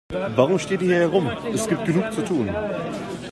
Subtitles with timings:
[0.35, 2.49] Warum steht ihr hier herum, es gibt genug zu tun.